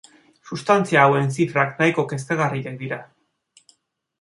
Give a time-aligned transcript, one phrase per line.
[0.51, 2.99] Substantzia hauen zifrak nahiko kezkagarriak dira.